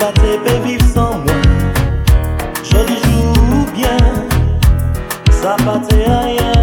pas 0.00 0.12
te 0.12 0.66
vivre 0.66 0.86
sans 0.94 1.18
moi. 1.18 1.34
Je 2.64 2.78
joue 3.02 3.66
bien, 3.74 3.98
ça 5.30 5.56
pas 5.64 5.78
te 5.78 5.94
rien. 5.94 6.59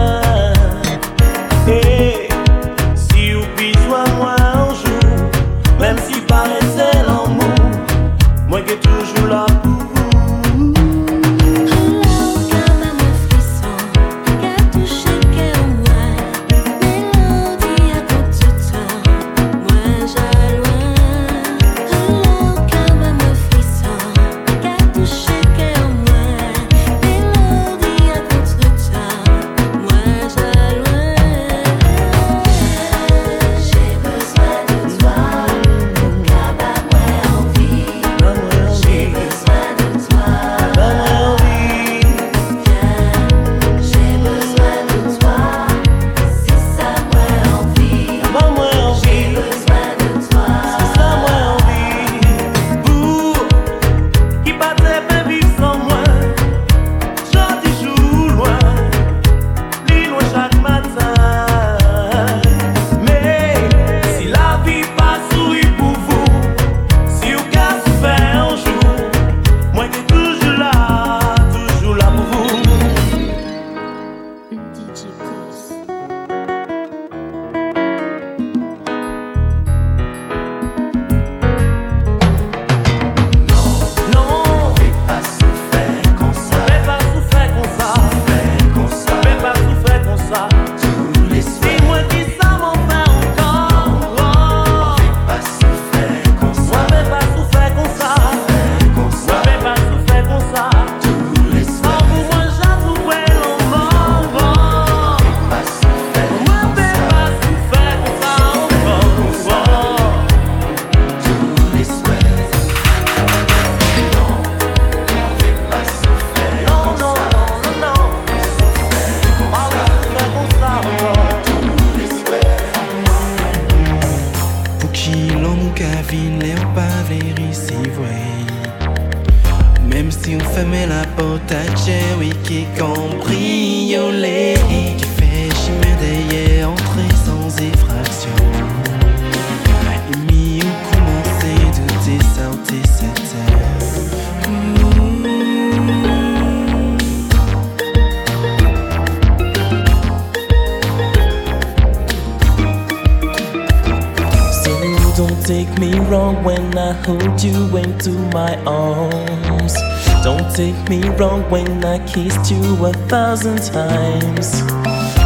wrong 161.18 161.50
when 161.50 161.84
I 161.84 161.98
kissed 162.06 162.52
you 162.52 162.86
a 162.86 162.94
thousand 163.10 163.58
times. 163.64 164.62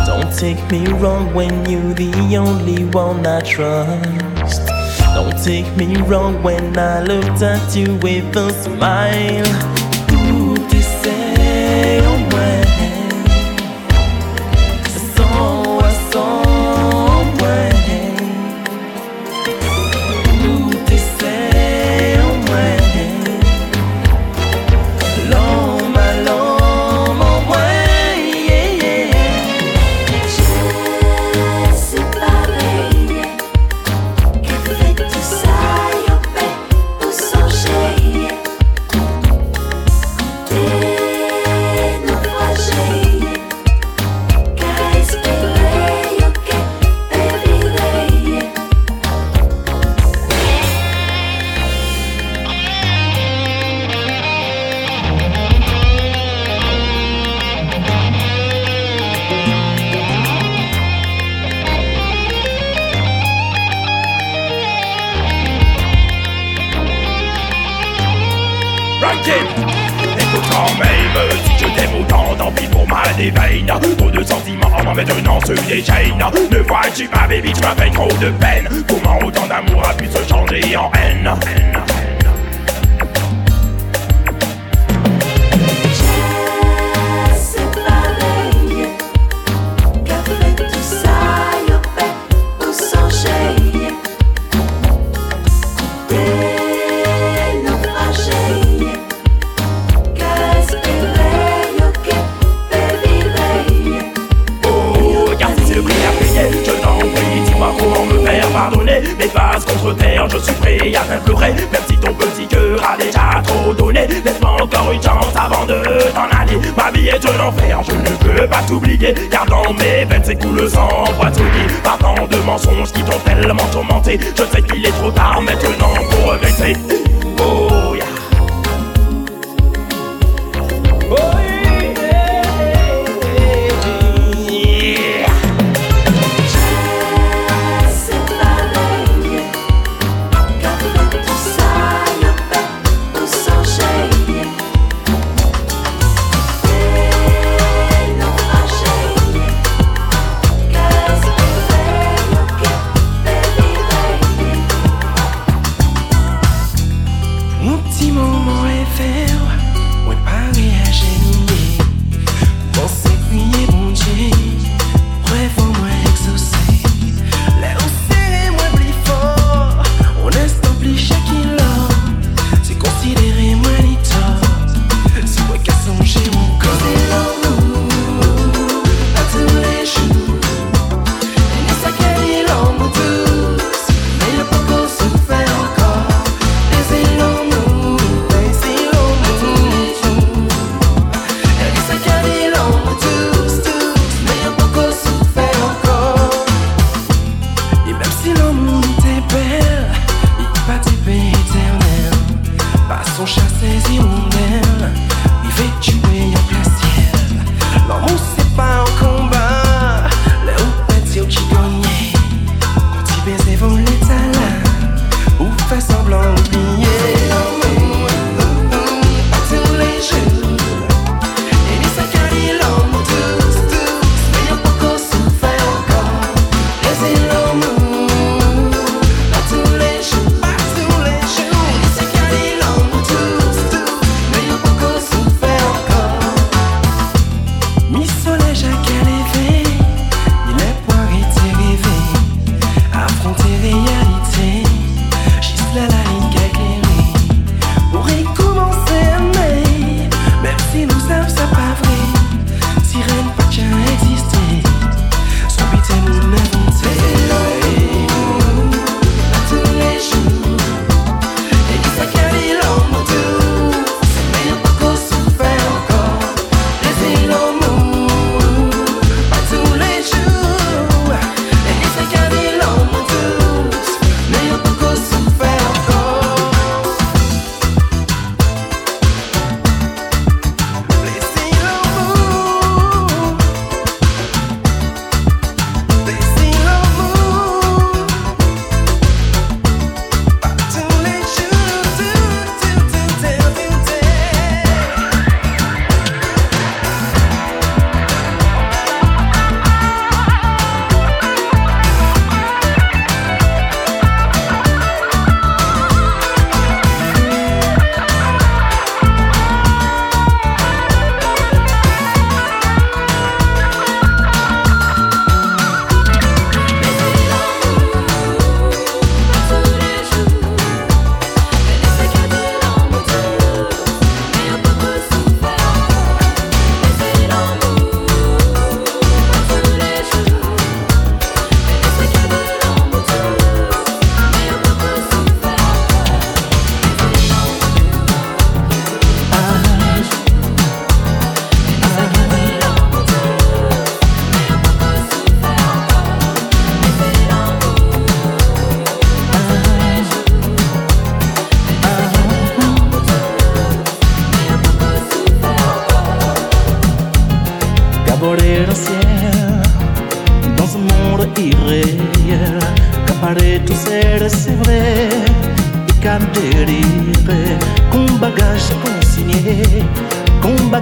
Don't 0.06 0.34
take 0.38 0.62
me 0.72 0.88
wrong 0.94 1.34
when 1.34 1.66
you're 1.70 1.94
the 1.94 2.38
only 2.38 2.86
one 2.86 3.26
I 3.26 3.42
trust. 3.42 4.68
Don't 5.14 5.38
take 5.44 5.76
me 5.76 5.98
wrong 6.04 6.42
when 6.44 6.78
I 6.78 7.04
looked 7.04 7.42
at 7.42 7.76
you 7.76 7.96
with 7.96 8.36
a 8.36 8.50
smile. 8.52 9.71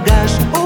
багаж 0.06 0.59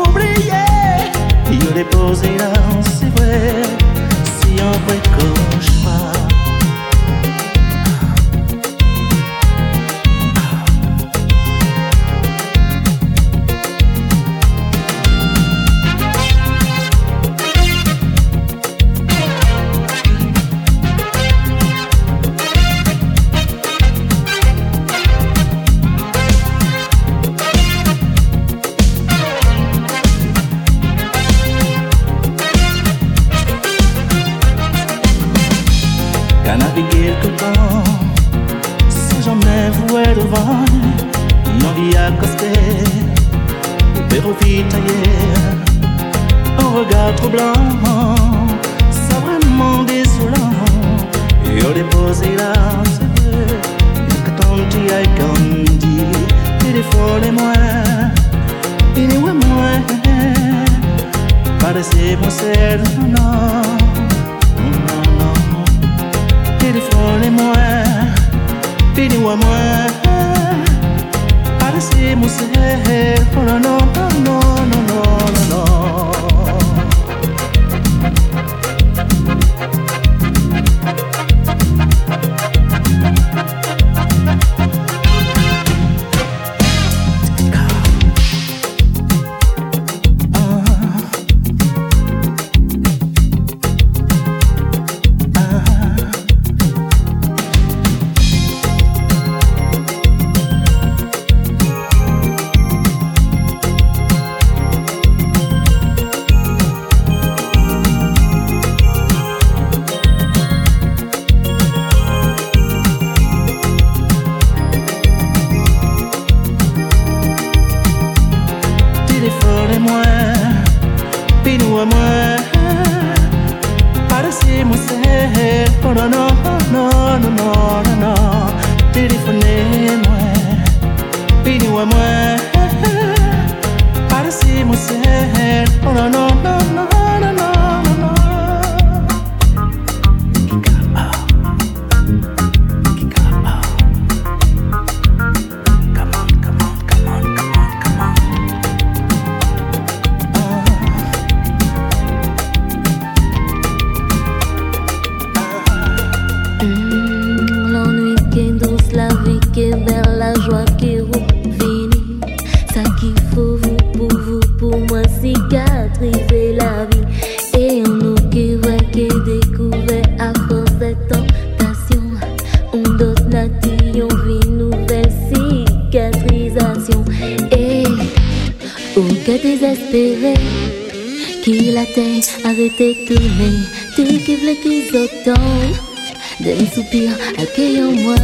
d'un 186.40 186.66
soupir, 186.66 187.10
accueille 187.38 187.82
en 187.82 187.92
moi 187.92 188.16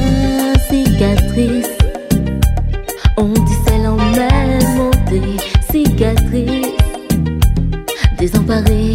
cicatrice. 0.68 1.68
On 3.16 3.29
dit 3.29 3.59
celle 3.66 3.87
en 3.87 3.96
même 3.96 4.77
montée, 4.77 5.37
cicatrice, 5.70 6.75
désemparée. 8.18 8.89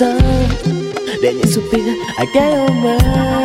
time 0.00 0.48
Denye 1.20 1.46
supia, 1.46 1.94
I 2.18 2.24
get 2.32 2.54
on 2.54 2.74
my 2.82 3.39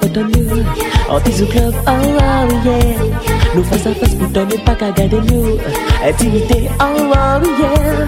ready 0.00 1.32
for 1.32 1.46
Club, 1.52 1.74
oh, 1.86 1.90
oh 1.90 2.62
yeah. 2.64 3.54
Nous 3.54 3.64
face 3.64 3.86
à 3.86 3.94
face 3.94 4.14
pour 4.14 4.28
donner 4.28 4.58
pas 4.58 4.74
qu'à 4.74 4.90
garder 4.90 5.20
nous. 5.20 5.58
Intimité, 6.04 6.68
oh, 6.80 6.84
oh 6.98 7.40
yeah. 7.60 8.06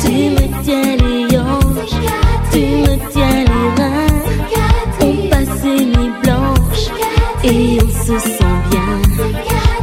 Tu 0.00 0.30
me 0.30 0.62
tiens 0.62 0.96
les 0.96 1.38
hanches, 1.38 1.98
tu 2.52 2.60
me 2.60 2.96
tiens 3.12 3.44
les 3.44 3.82
reins. 3.82 4.06
On 5.02 5.28
passe 5.28 5.62
les 5.64 5.84
nuits 5.86 6.12
blanches 6.22 6.88
et 7.44 7.78
on 7.82 7.88
se 7.88 8.18
sent 8.18 8.56
bien. 8.70 8.92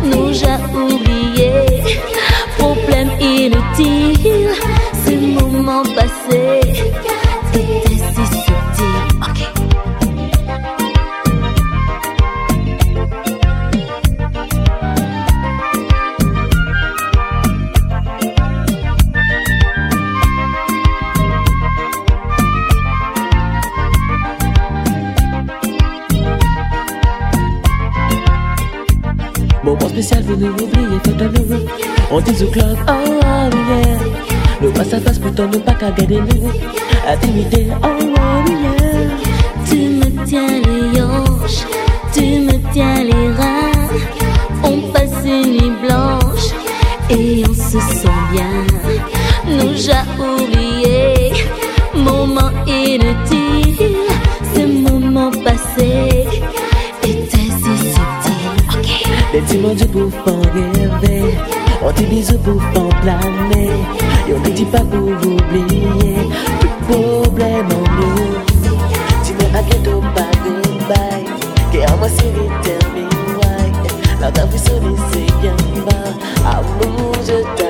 Nous 0.03 0.33
j'ai 0.33 0.59
oublié, 0.73 1.51
problème 2.57 3.11
inutile. 3.19 4.06
nous 30.35 30.47
oublier, 30.47 30.99
nous. 31.07 31.65
On 32.11 32.19
dit 32.21 32.43
au 32.43 32.47
club, 32.47 32.77
oh, 32.87 32.91
oh, 32.91 33.49
yeah. 33.69 33.97
Le 34.61 34.71
face 34.71 34.93
à 34.93 34.99
face, 34.99 35.19
pourtant, 35.19 35.47
nous 35.51 35.59
pas 35.59 35.73
qu'à 35.73 35.91
garder 35.91 36.21
nous. 36.21 36.49
Intimité, 37.07 37.67
oh, 37.83 37.87
oh, 37.87 38.49
yeah. 38.49 39.09
Tu 39.69 39.75
me 39.75 40.25
tiens 40.25 40.61
les 40.65 41.01
hanches, 41.01 41.65
tu 42.13 42.21
me 42.21 42.73
tiens 42.73 43.03
les 43.03 43.31
reins. 43.33 43.71
On 44.63 44.91
passe 44.91 45.25
une 45.25 45.51
nuit 45.51 45.73
blanche 45.81 46.51
et 47.09 47.43
on 47.47 47.53
se 47.53 47.79
sent 47.79 48.09
bien. 48.31 48.65
Nous 49.47 49.75
j'ai 49.75 50.03
oublié, 50.19 51.31
moment 51.95 52.51
inutile, 52.65 53.95
ce 54.53 54.61
moment 54.65 55.31
passé. 55.43 56.16
Te 59.37 59.43
ti 59.45 59.57
manjou 59.61 59.87
pou 59.93 60.09
fan 60.23 60.39
reve 60.49 61.17
An 61.85 61.93
ti 61.93 62.05
bizou 62.09 62.39
pou 62.41 62.57
fan 62.71 62.87
plane 63.03 63.67
Yon 64.25 64.41
li 64.47 64.53
di 64.57 64.65
pa 64.73 64.81
pou 64.89 65.13
oubliye 65.13 66.25
Tout 66.63 66.79
problem 66.87 67.69
an 67.75 67.85
nou 67.99 68.25
Ti 69.21 69.37
men 69.37 69.59
akè 69.61 69.77
do 69.85 69.99
pa 70.17 70.25
goodbye 70.41 71.21
Ke 71.69 71.85
an 71.85 72.01
mwen 72.01 72.17
se 72.17 72.33
li 72.39 72.49
tell 72.65 72.89
me 72.97 73.05
why 73.37 73.69
Nan 74.23 74.33
ta 74.33 74.49
vwi 74.49 74.65
soli 74.65 74.97
se 75.13 75.23
yon 75.45 75.63
ba 75.85 76.01
Amou 76.57 77.13
je 77.29 77.41
ta 77.53 77.66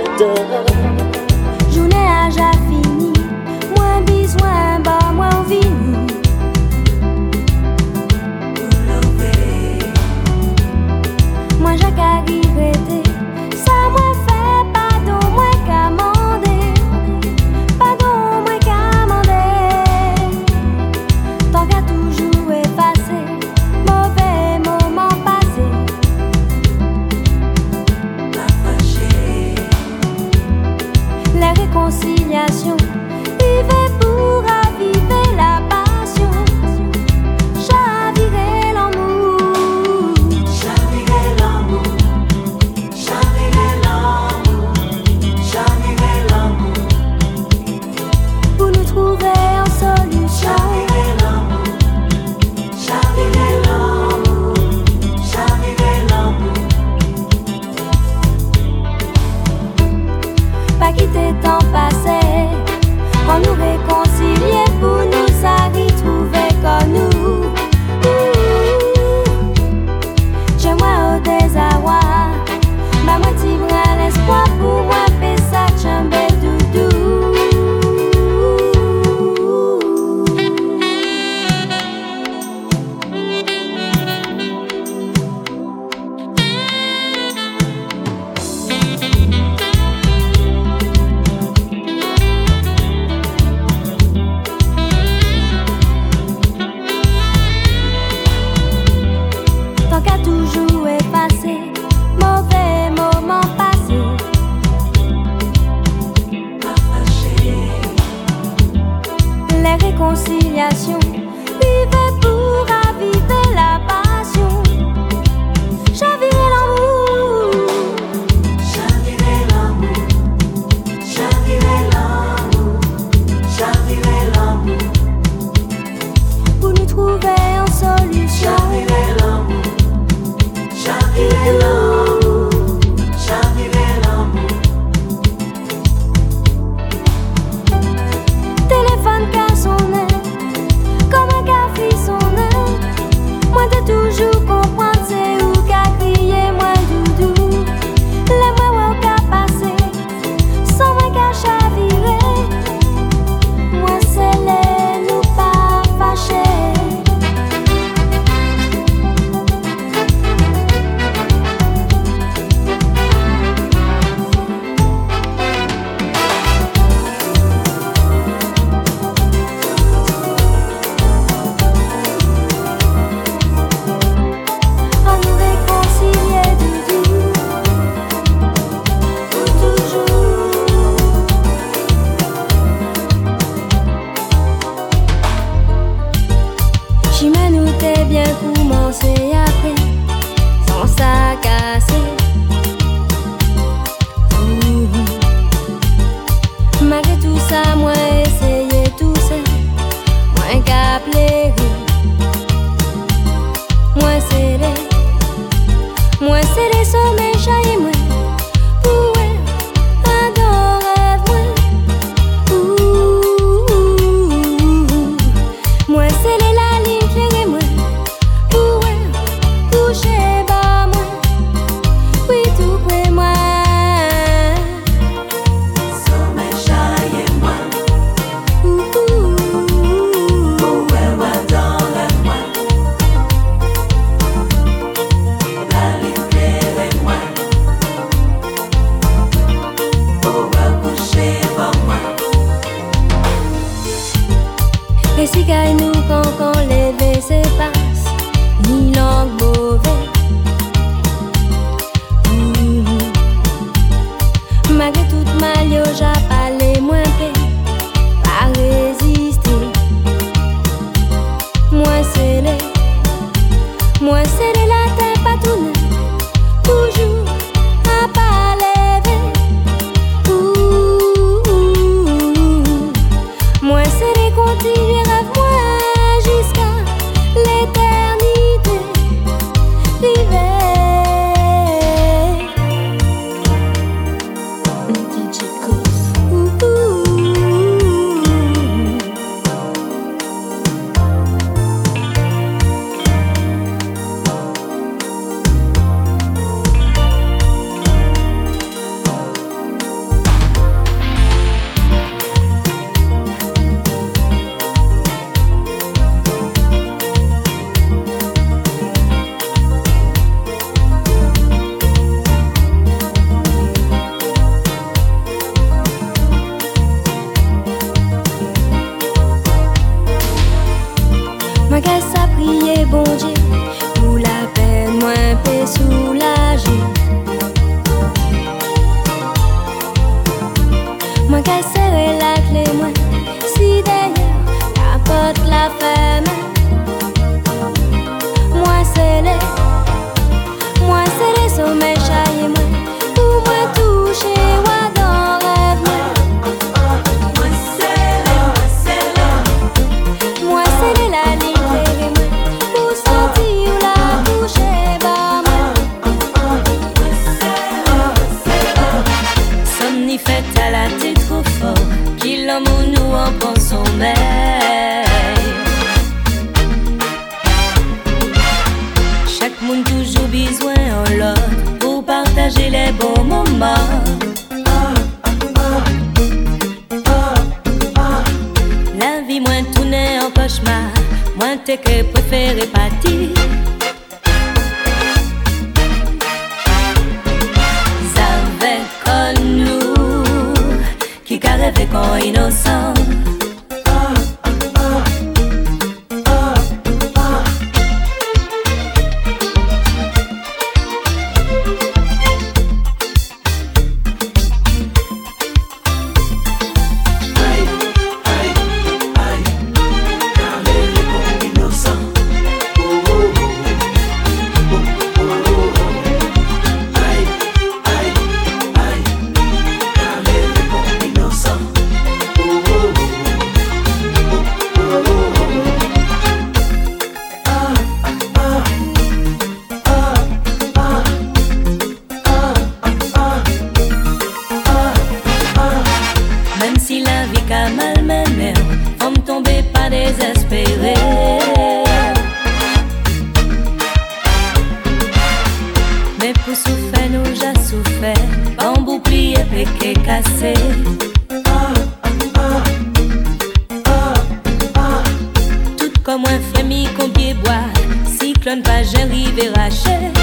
Comme 456.07 456.23
un 456.25 456.39
frémi 456.53 456.87
qu'on 456.97 457.09
pied 457.09 457.33
bois 457.33 457.65
Cyclone 458.05 458.63
pas 458.63 458.81
j'arrive 458.81 459.37
et 459.37 459.49
rachet 459.49 460.13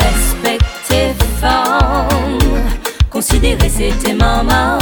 Respectez 0.00 1.12
forme 1.38 2.38
Considérez 3.10 3.68
c'était 3.68 4.14
maman 4.14 4.78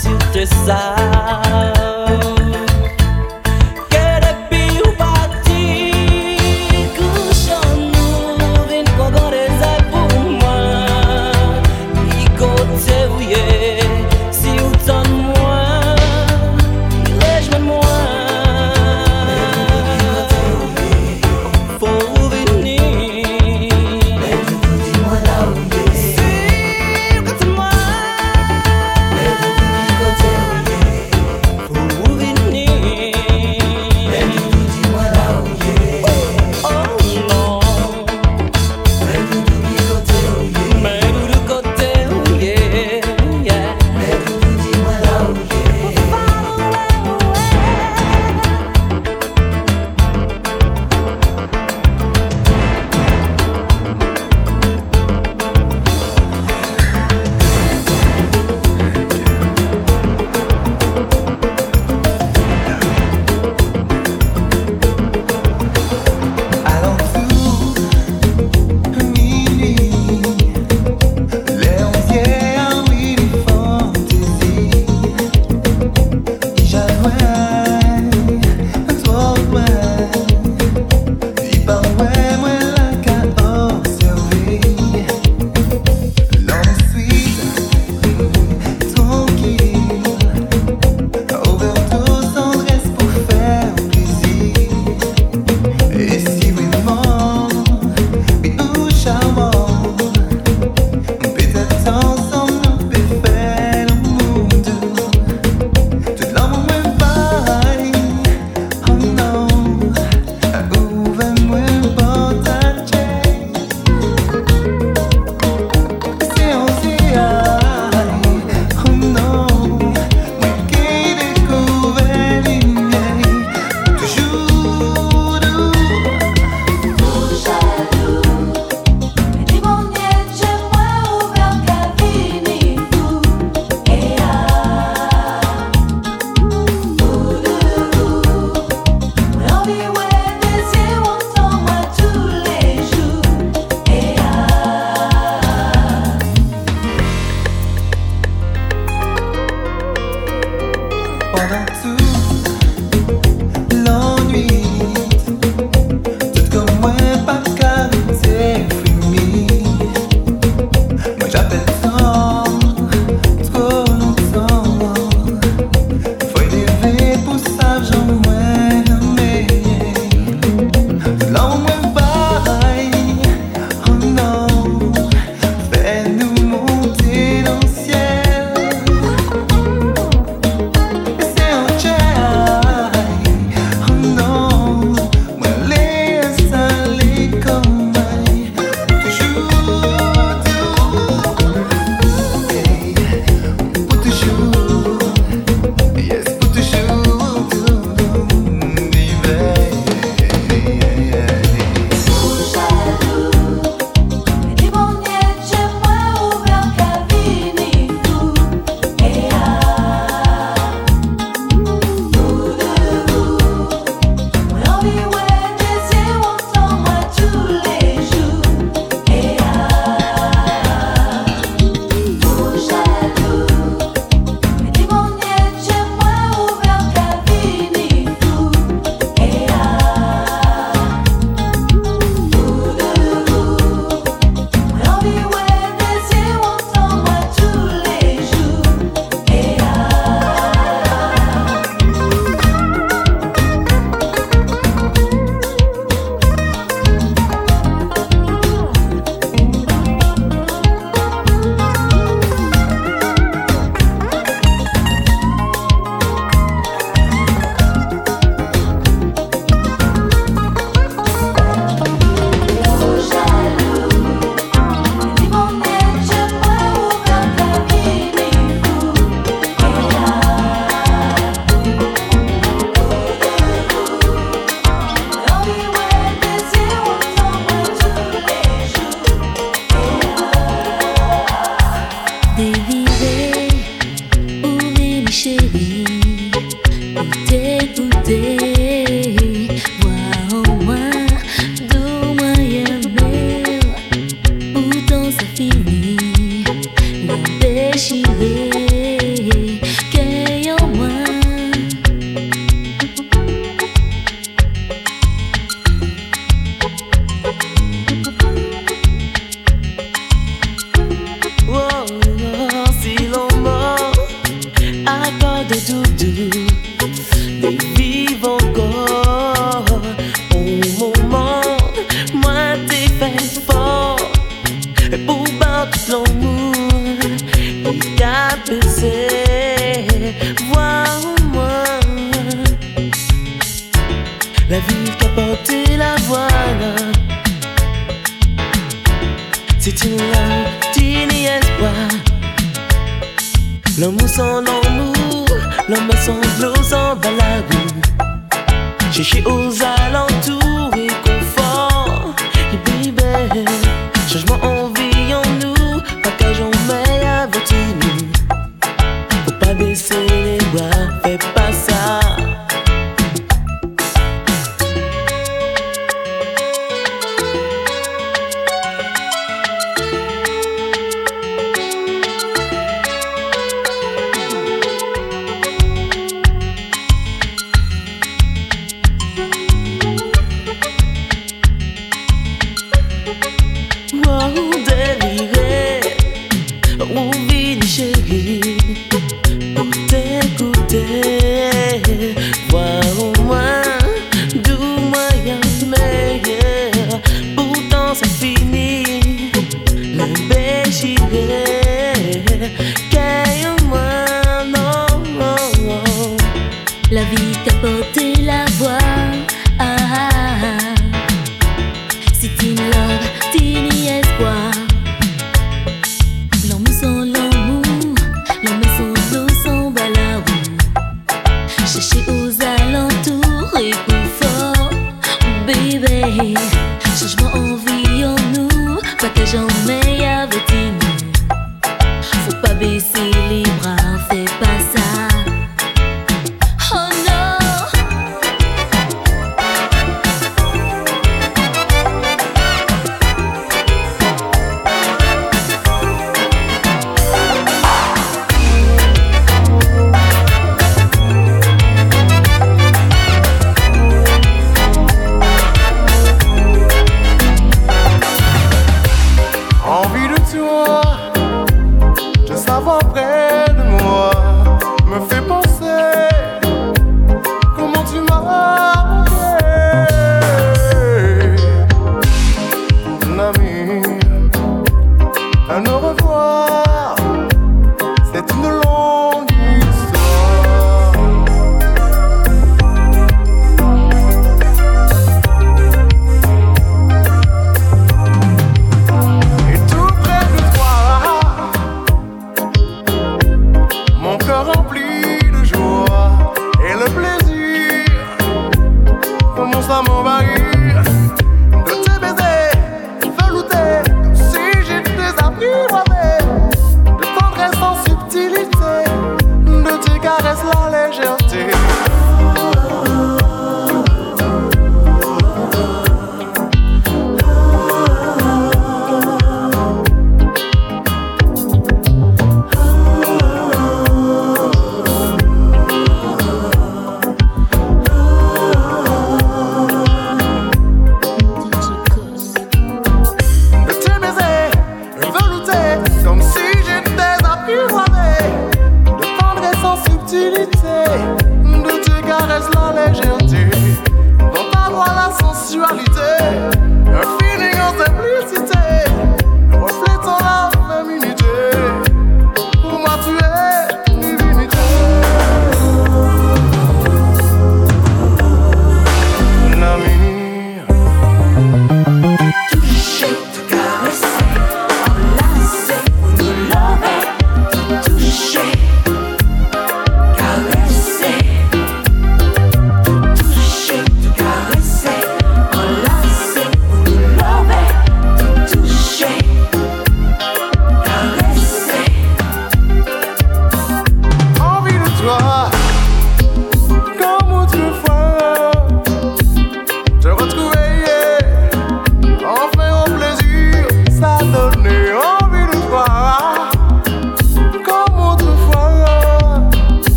qui 0.00 0.14
te 0.32 0.44
battement 0.44 0.68
à 0.68 1.42
en 1.44 1.49